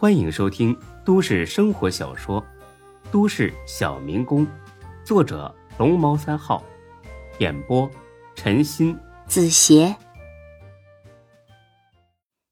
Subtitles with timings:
[0.00, 0.74] 欢迎收听
[1.04, 2.42] 都市生活小说
[3.12, 4.46] 《都市小民工》，
[5.04, 6.64] 作者龙猫三号，
[7.38, 7.86] 演播
[8.34, 9.94] 陈鑫、子邪，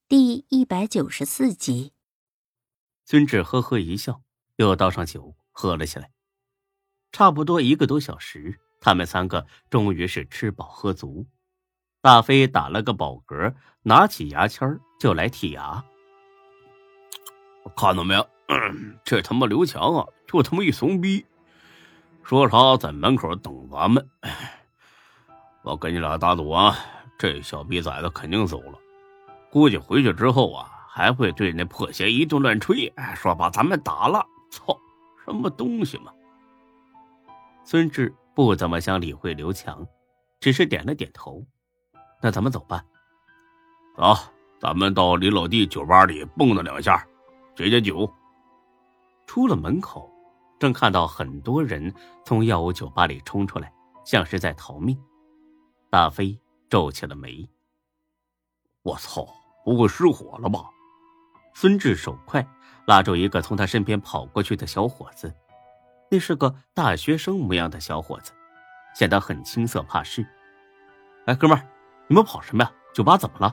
[0.06, 1.94] 第一百九十四集。
[3.06, 4.20] 孙志呵呵一笑，
[4.56, 6.10] 又倒上酒喝了起来。
[7.12, 11.26] 差不多一个多小时，他们三个终于是吃饱喝足。
[12.02, 13.54] 大飞打了个饱嗝，
[13.84, 15.82] 拿起牙签就来剔牙。
[17.76, 18.26] 看到没有？
[19.04, 21.24] 这他妈刘强啊，就他妈一怂逼，
[22.22, 24.08] 说啥在门口等咱们。
[25.62, 26.76] 我跟你俩打赌啊，
[27.18, 28.78] 这小逼崽子肯定走了。
[29.50, 34.24] 估计回去之后啊，还会对那破鞋一顿乱吹，说把咱们打了。
[34.50, 34.78] 操，
[35.24, 36.10] 什么东西嘛！
[37.64, 39.86] 孙志不怎么想理会刘强，
[40.40, 41.44] 只是点了点头。
[42.22, 42.82] 那咱们走吧。
[43.94, 44.16] 走，
[44.58, 47.06] 咱们到李老弟酒吧里蹦跶两下。
[47.58, 48.08] 解解酒。
[49.26, 50.08] 出了门口，
[50.60, 51.92] 正看到很多人
[52.24, 53.72] 从药物酒吧里冲出来，
[54.04, 54.96] 像是在逃命。
[55.90, 56.38] 大飞
[56.70, 57.50] 皱起了眉
[58.84, 59.26] ：“我操，
[59.64, 60.66] 不会失火了吧？”
[61.52, 62.46] 孙志手快，
[62.86, 65.34] 拉住一个从他身边跑过去的小伙子。
[66.12, 68.30] 那是个大学生模样的小伙子，
[68.94, 70.24] 显得很青涩怕事。
[71.26, 71.66] 哎，哥们儿，
[72.06, 72.72] 你们跑什么呀？
[72.94, 73.52] 酒吧怎么了？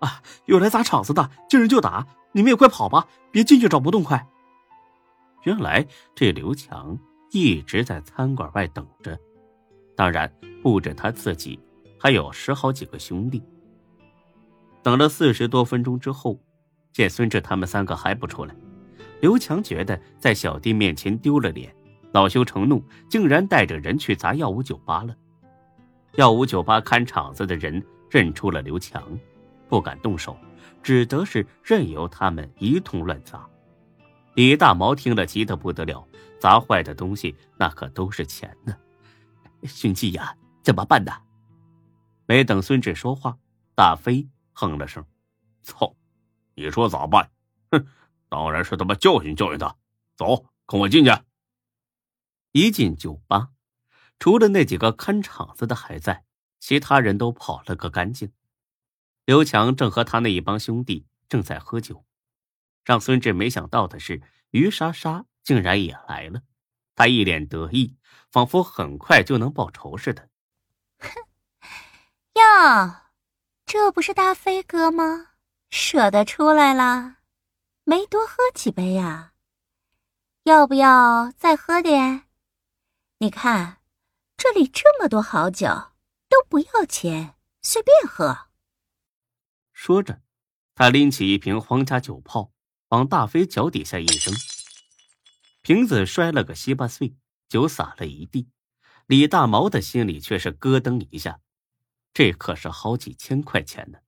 [0.00, 2.06] 啊，有来砸场子的，见人就打。
[2.32, 4.26] 你们也快跑吧，别进去找不痛快。
[5.44, 6.98] 原来这刘强
[7.32, 9.18] 一直在餐馆外等着，
[9.96, 11.58] 当然不止他自己，
[11.98, 13.42] 还有十好几个兄弟。
[14.82, 16.38] 等了四十多分钟之后，
[16.92, 18.54] 见孙志他们三个还不出来，
[19.20, 21.74] 刘强觉得在小弟面前丢了脸，
[22.12, 25.14] 恼羞成怒，竟然带着人去砸药五酒吧了。
[26.14, 29.02] 药五酒吧看场子的人认出了刘强，
[29.70, 30.36] 不敢动手。
[30.82, 33.46] 只得是任由他们一通乱砸。
[34.34, 38.74] 李大毛听了急得不得了，砸坏的东西那可都是钱呢。
[39.64, 41.12] 兄弟呀，怎么办呢？
[42.24, 43.36] 没等孙志说话，
[43.74, 45.04] 大飞哼了声
[45.62, 45.94] ：“操，
[46.54, 47.30] 你说咋办？
[47.70, 47.86] 哼，
[48.30, 49.76] 当然是他妈教训教训他。
[50.16, 51.10] 走，跟我进去。”
[52.52, 53.50] 一进酒吧，
[54.18, 56.24] 除了那几个看场子的还在，
[56.58, 58.32] 其他人都跑了个干净。
[59.30, 62.04] 刘强正和他那一帮兄弟正在喝酒，
[62.84, 64.20] 让孙志没想到的是，
[64.50, 66.42] 于莎莎竟然也来了。
[66.96, 67.96] 他一脸得意，
[68.32, 70.28] 仿佛很快就能报仇似的。
[70.98, 71.10] 哼，
[72.34, 72.96] 哟，
[73.66, 75.28] 这不是大飞哥吗？
[75.70, 77.18] 舍得出来了，
[77.84, 79.34] 没多喝几杯呀？
[80.42, 82.24] 要不要再喝点？
[83.18, 83.76] 你看，
[84.36, 85.68] 这里这么多好酒，
[86.28, 88.49] 都不要钱，随便喝。
[89.82, 90.20] 说着，
[90.74, 92.52] 他拎起一瓶皇家酒泡，
[92.88, 94.34] 往大飞脚底下一扔，
[95.62, 97.16] 瓶子摔了个稀巴碎，
[97.48, 98.50] 酒洒了一地。
[99.06, 101.40] 李大毛的心里却是咯噔一下，
[102.12, 104.00] 这可是好几千块钱呢。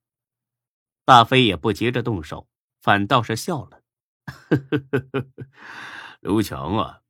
[1.07, 2.51] 大飞也不急着动手，
[2.83, 3.81] 反倒是笑了
[4.29, 4.79] ：“呵呵
[5.11, 5.27] 呵
[6.21, 7.01] 刘强啊，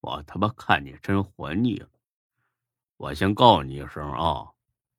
[0.00, 1.88] 我他妈看你真活腻了。
[2.96, 4.54] 我先告诉你一声啊，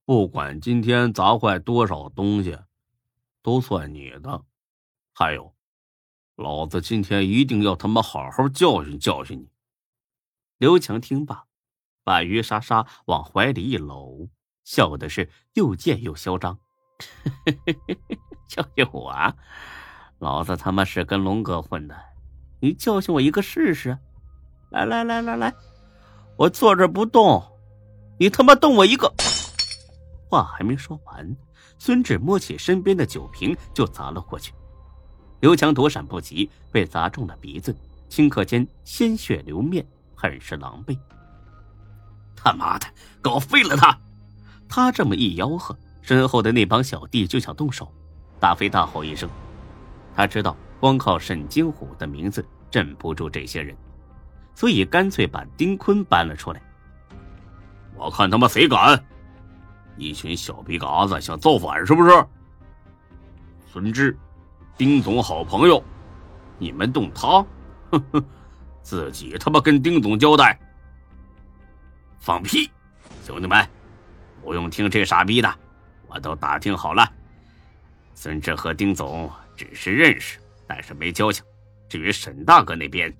[0.06, 2.58] 不管今天砸坏多少东西。”
[3.48, 4.44] 都算你的，
[5.14, 5.56] 还有，
[6.36, 9.48] 老子今天一定要他妈好好教训教训你。
[10.58, 11.46] 刘强听罢，
[12.04, 14.28] 把于莎莎往怀里一搂，
[14.66, 16.60] 笑的是又贱又嚣张。
[18.50, 19.34] 教训我啊？
[20.20, 21.96] 老子他妈是跟龙哥混的，
[22.60, 23.98] 你教训我一个试试？
[24.72, 25.56] 来来来来来，
[26.36, 27.42] 我坐这不动，
[28.20, 29.10] 你他妈动我一个！
[30.30, 31.38] 话还没说完。
[31.80, 34.54] 孙志摸起身边的酒瓶就砸了过去，
[35.40, 37.76] 刘强躲闪不及，被砸中了鼻子，
[38.10, 39.86] 顷刻间鲜血流面，
[40.16, 40.98] 很是狼狈。
[42.36, 42.88] 他妈的，
[43.22, 43.98] 搞废了他！
[44.68, 47.92] 他这么一吆喝，身后的那帮小弟就想动手。
[48.40, 49.30] 大飞大吼一声，
[50.16, 53.76] 他知道光靠沈金虎的名字镇不住这些人，
[54.54, 56.62] 所以干脆把丁坤搬了出来。
[57.96, 59.04] 我看他妈谁敢！
[59.98, 62.26] 一群小逼嘎子想造反是不是？
[63.72, 64.18] 孙志，
[64.78, 65.84] 丁总好朋友，
[66.58, 67.46] 你们动他，
[67.92, 68.26] 哼哼，
[68.82, 70.58] 自己他妈跟丁总交代。
[72.20, 72.70] 放屁！
[73.26, 73.68] 兄弟们，
[74.42, 75.54] 不用听这傻逼的，
[76.08, 77.08] 我都打听好了。
[78.14, 81.44] 孙志和丁总只是认识，但是没交情。
[81.88, 83.16] 至于沈大哥那边，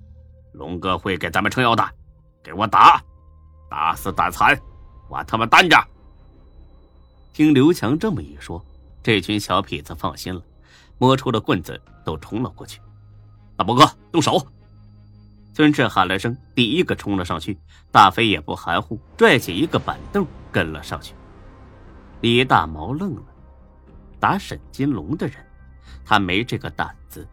[0.52, 1.88] 龙哥会给咱们撑腰的。
[2.42, 3.02] 给我打，
[3.70, 4.58] 打死打残，
[5.08, 5.87] 我他妈担着。
[7.38, 8.60] 听刘强这么一说，
[9.00, 10.42] 这群小痞子放心了，
[10.98, 12.80] 摸出了棍子，都冲了过去。
[13.54, 14.44] 大伯哥，动手！
[15.54, 17.56] 孙志喊了声，第一个冲了上去。
[17.92, 21.14] 大飞也不含糊，拽起一个板凳跟了上去。
[22.22, 23.22] 李大毛愣了，
[24.18, 25.36] 打沈金龙的人，
[26.04, 27.24] 他没这个胆子。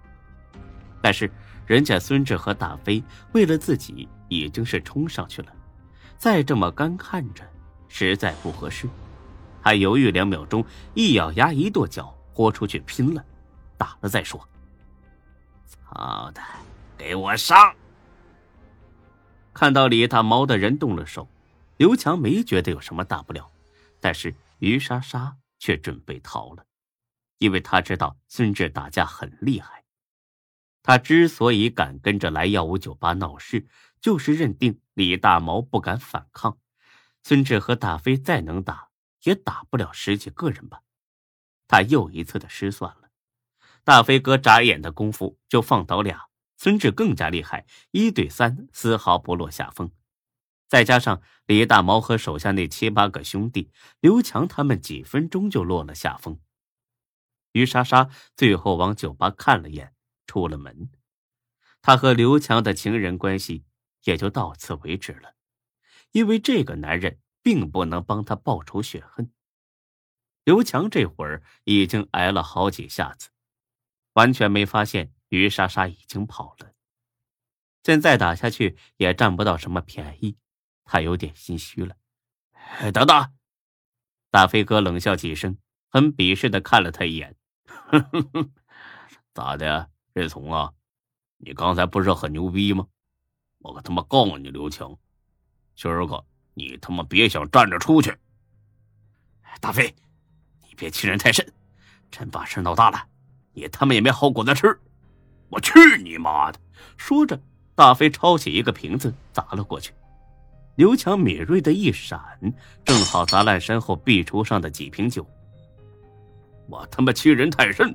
[1.01, 1.31] 但是
[1.65, 5.51] 人家孙志和大飞为了自己已经是冲上去了，
[6.15, 7.43] 再这么干看着
[7.87, 8.87] 实在不合适。
[9.65, 10.63] 他犹豫两秒钟，
[10.93, 13.25] 一咬牙，一跺脚，豁出去拼了，
[13.79, 14.47] 打了再说。
[15.65, 16.41] 操的，
[16.95, 17.75] 给我上！
[19.55, 21.27] 看到李大毛的人动了手，
[21.77, 23.51] 刘强没觉得有什么大不了，
[23.99, 24.35] 但是。
[24.59, 26.63] 于莎莎却准备逃了，
[27.39, 29.83] 因为他知道孙志打架很厉害。
[30.81, 33.67] 他之所以敢跟着来幺五酒吧闹事，
[33.99, 36.57] 就是认定李大毛不敢反抗，
[37.21, 38.87] 孙志和大飞再能打，
[39.25, 40.81] 也打不了十几个人吧。
[41.67, 43.09] 他又一次的失算了。
[43.83, 46.27] 大飞哥眨眼的功夫就放倒俩，
[46.57, 49.91] 孙志更加厉害，一对三丝毫不落下风。
[50.67, 56.39] 再加上李大毛和手下那七八个兄弟，刘强他们几分钟就落了下风。
[57.51, 59.93] 于莎莎最后往酒吧看了眼，
[60.25, 60.89] 出了门。
[61.81, 63.63] 他和刘强的情人关系
[64.05, 65.35] 也就到此为止了，
[66.11, 69.31] 因为这个男人并不能帮他报仇雪恨。
[70.43, 73.29] 刘强这会儿已经挨了好几下子，
[74.13, 76.73] 完全没发现于莎莎已经跑了。
[77.83, 80.37] 现在打下去也占不到什么便宜。
[80.85, 81.95] 他有点心虚了。
[82.91, 83.31] 等等，
[84.31, 87.35] 大飞哥冷笑几声，很鄙视的看了他一眼
[89.35, 90.73] ：“咋的，任从啊？
[91.37, 92.87] 你刚才不是很牛逼吗？
[93.59, 94.97] 我可他妈告诉你刘强，
[95.75, 98.15] 今儿个你他妈别想站着出去！
[99.59, 99.93] 大飞，
[100.61, 101.45] 你别欺人太甚，
[102.09, 103.05] 真把事闹大了，
[103.53, 104.79] 你他妈也没好果子吃！
[105.49, 106.59] 我去你妈的！”
[106.97, 107.39] 说着，
[107.75, 109.93] 大飞抄起一个瓶子砸了过去。
[110.75, 112.19] 刘强敏锐的一闪，
[112.83, 115.25] 正好砸烂身后壁橱上的几瓶酒。
[116.67, 117.93] 我他妈欺人太甚，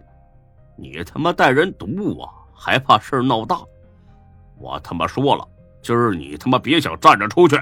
[0.76, 3.58] 你他妈带人毒我，还怕事闹大？
[4.58, 5.46] 我他妈说了，
[5.82, 7.56] 今儿你他妈别想站着出去，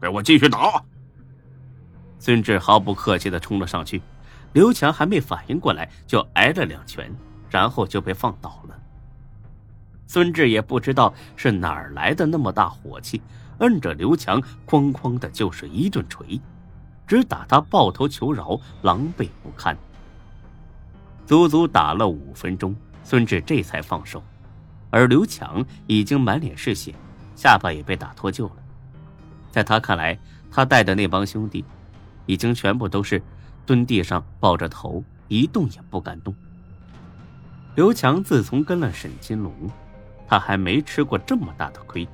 [0.00, 0.82] 给我继续打！
[2.18, 4.02] 孙志毫不客气的冲了上去，
[4.52, 7.14] 刘强还没反应过来，就挨了两拳，
[7.50, 8.78] 然后就被放倒了。
[10.06, 13.20] 孙志也不知道是哪儿来的那么大火气。
[13.58, 16.38] 摁着刘强，哐哐的就是一顿锤，
[17.06, 19.74] 只打他抱头求饶，狼狈不堪。
[21.24, 24.22] 足足打了五分钟，孙志这才放手，
[24.90, 26.94] 而刘强已经满脸是血，
[27.34, 28.56] 下巴也被打脱臼了。
[29.56, 30.18] 在他看来，
[30.50, 31.64] 他带的那帮兄弟，
[32.26, 33.22] 已经全部都是
[33.64, 36.34] 蹲地上抱着头，一动也不敢动。
[37.74, 39.50] 刘强自从跟了沈金龙，
[40.28, 42.06] 他还没吃过这么大的亏，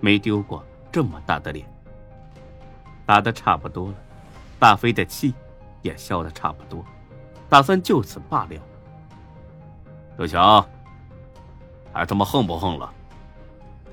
[0.00, 0.64] 没丢过。
[0.90, 1.64] 这么大的脸，
[3.06, 3.94] 打的差不多了，
[4.58, 5.32] 大飞的气
[5.82, 6.84] 也消的差不多，
[7.48, 8.60] 打算就此罢了。
[10.16, 10.66] 刘强，
[11.92, 12.92] 还他妈横不横了？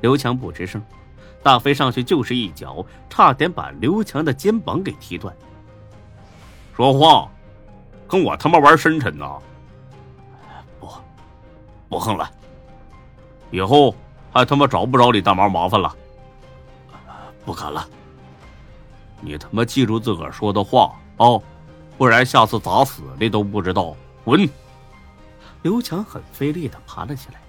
[0.02, 0.82] 刘强不吱声，
[1.46, 5.32] 大飞上去就是一脚，差点把刘强的肩膀给踢断。
[6.76, 7.30] 说话，
[8.08, 9.32] 跟我他妈玩深沉呢？
[10.80, 10.90] 不，
[11.88, 12.28] 不横了，
[13.52, 13.96] 以后
[14.34, 15.96] 还他妈找不着李大毛麻烦了。
[17.46, 17.88] 不敢了，
[19.22, 21.40] 你他妈记住自个儿说的话哦，
[21.96, 23.96] 不然下次咋死的都不知道。
[24.24, 24.50] 滚！
[25.62, 27.40] 刘强很费力的爬了起来，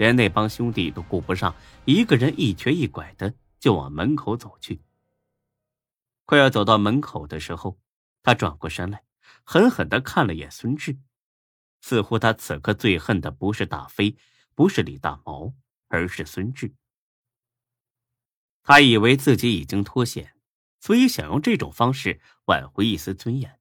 [0.00, 1.54] 连那帮兄弟都顾不上，
[1.84, 4.80] 一个人一瘸一拐的就往门口走去。
[6.24, 7.78] 快要走到门口的时候，
[8.22, 9.04] 他转过身来，
[9.44, 10.98] 狠狠的看了眼孙志，
[11.82, 14.16] 似乎他此刻最恨的不是大飞，
[14.54, 15.52] 不是李大毛，
[15.88, 16.74] 而是孙志。
[18.62, 20.32] 他以为自己已经脱险，
[20.80, 23.59] 所以想用这种方式挽回一丝尊严。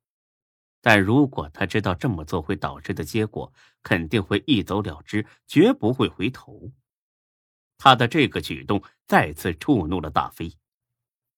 [0.81, 3.51] 但如果他知道这么做会导致的结果，
[3.83, 6.71] 肯定会一走了之，绝不会回头。
[7.77, 10.57] 他的这个举动再次触怒了大飞。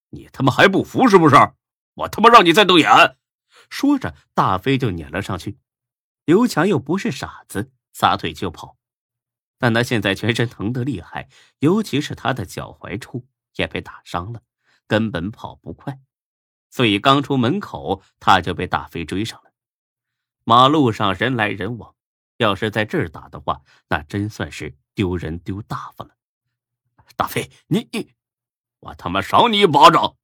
[0.10, 1.36] 你他妈还不服是不是？
[1.94, 3.18] 我他妈让你再瞪眼！
[3.70, 5.58] 说着，大飞就撵了上去。
[6.26, 8.78] 刘强又不是傻子，撒腿就跑。
[9.58, 11.30] 但他现在全身疼得厉害，
[11.60, 13.28] 尤其是他的脚踝处。
[13.56, 14.42] 也被打伤了，
[14.88, 16.00] 根本跑不快，
[16.72, 19.52] 所以刚出门口他就被大飞追上了。
[20.44, 21.94] 马路上人来人往，
[22.38, 26.16] 要是在这儿打的话，那真算是丢人丢大发了。
[27.16, 28.14] 大飞，你你，
[28.80, 30.16] 我他妈赏你一巴掌！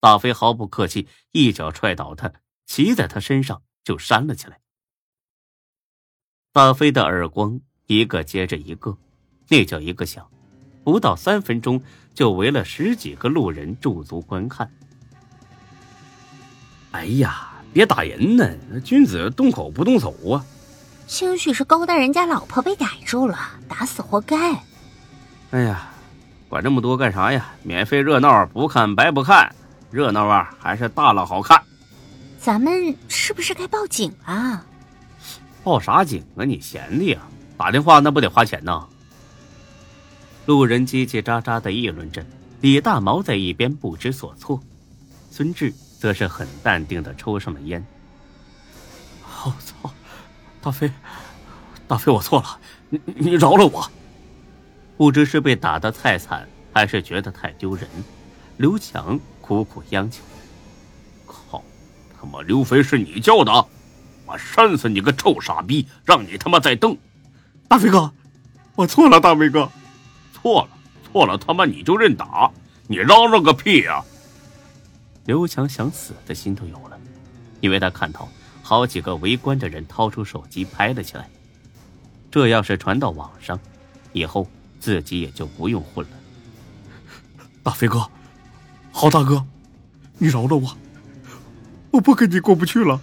[0.00, 2.32] 大飞毫不客气，一脚踹倒他，
[2.66, 4.60] 骑在他身上就扇了起来。
[6.52, 8.98] 大飞的耳光一个接着一个，
[9.48, 10.30] 那叫一个响，
[10.84, 11.82] 不到三分钟
[12.12, 14.70] 就围了十几个路人驻足观看。
[16.92, 18.48] 哎呀，别打人呢！
[18.82, 20.44] 君子动口不动手啊！
[21.06, 24.54] 兴许是勾搭人家老婆被逮住了，打死活该。
[25.50, 25.90] 哎呀，
[26.48, 27.50] 管这么多干啥呀？
[27.62, 29.54] 免费热闹不看白不看，
[29.90, 31.62] 热闹啊还是大了好看。
[32.40, 34.64] 咱们是不是该报警啊？
[35.62, 36.44] 报啥警啊？
[36.44, 37.20] 你闲的呀？
[37.56, 38.86] 打电话那不得花钱呢？
[40.46, 42.24] 路人叽叽喳喳的议论着，
[42.62, 44.58] 李大毛在一边不知所措，
[45.30, 47.84] 孙志则是很淡定的抽上了烟。
[49.44, 49.92] 我操，
[50.62, 50.90] 大飞，
[51.86, 53.90] 大飞，我错了，你你饶了我。
[54.96, 57.88] 不知是被打的太惨，还是觉得太丢人，
[58.56, 60.22] 刘强苦苦央求
[61.26, 61.62] ：“靠，
[62.18, 63.66] 他妈刘飞是你叫的？
[64.26, 66.96] 我扇死你个臭傻逼，让你他妈再瞪！
[67.66, 68.12] 大飞哥，
[68.74, 69.70] 我错了，大飞哥。”
[70.34, 70.68] 错了，
[71.10, 72.50] 错了，他妈你就认打！
[72.86, 74.04] 你嚷嚷个屁呀！
[75.28, 76.98] 刘强想死的心都有了，
[77.60, 78.26] 因为他看到
[78.62, 81.28] 好几个围观的人掏出手机拍了起来。
[82.30, 83.60] 这要是传到网上，
[84.14, 84.48] 以后
[84.80, 86.16] 自己也就不用混了。
[87.62, 88.08] 大飞哥，
[88.90, 89.44] 郝大哥，
[90.16, 90.74] 你饶了我，
[91.90, 92.98] 我不跟你过不去了。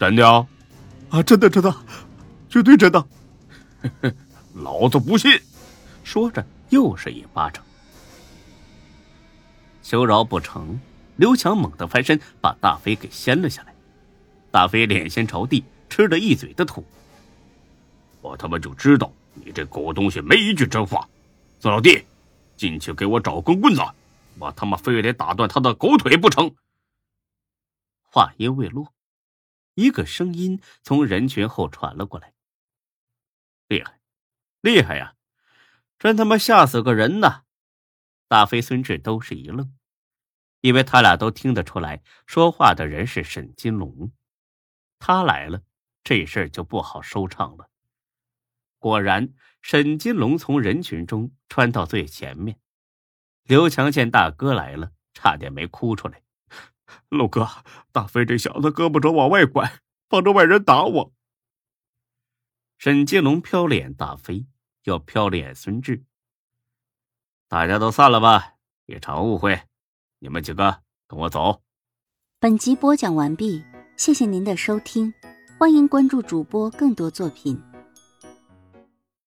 [0.00, 0.46] 真的啊？
[1.10, 1.76] 啊，真的，真的，
[2.48, 3.06] 绝对真的。
[4.54, 5.30] 老子不信。
[6.02, 7.62] 说着，又是一巴掌。
[9.82, 10.80] 求饶不成，
[11.16, 13.74] 刘强猛地翻身，把大飞给掀了下来。
[14.50, 16.84] 大飞脸先朝地，吃了一嘴的土。
[18.20, 21.08] 我他妈就知道你这狗东西没一句真话。
[21.60, 22.04] 孙老弟，
[22.56, 23.82] 进去给我找根棍子，
[24.38, 26.54] 我他妈非得打断他的狗腿不成！
[28.02, 28.92] 话音未落，
[29.74, 32.32] 一个声音从人群后传了过来
[33.68, 33.98] ：“厉害，
[34.60, 35.14] 厉害呀！”
[35.98, 37.42] 真他妈吓死个人呐！
[38.28, 39.72] 大飞、孙志都是一愣，
[40.64, 44.10] 因为他俩都听得出来，说话的人是沈金龙。
[44.98, 45.60] 他来了，
[46.02, 47.68] 这事儿就不好收场了。
[48.78, 52.58] 果然，沈金龙从人群中穿到最前面。
[53.42, 56.22] 刘强见大哥来了，差点没哭出来
[57.10, 57.46] ：“陆哥，
[57.92, 61.12] 大飞这小子胳膊肘往外拐，帮着外人打我。”
[62.78, 64.46] 沈金龙瞟了眼大飞。
[64.84, 66.04] 又瞟了眼孙志，
[67.48, 68.54] 大家都散了吧，
[68.86, 69.62] 一场误会，
[70.24, 70.74] 你们几个
[71.06, 71.60] 跟我走。
[72.40, 73.62] 本集播讲完毕，
[73.98, 75.12] 谢谢您的收听，
[75.58, 77.62] 欢迎关注主播更多作品。